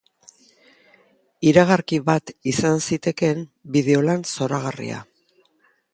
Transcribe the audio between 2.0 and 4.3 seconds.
bat izan zitekeen bideolan